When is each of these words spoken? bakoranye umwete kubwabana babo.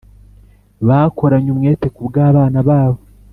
bakoranye 0.87 1.49
umwete 1.51 1.87
kubwabana 1.95 2.59
babo. 2.67 2.99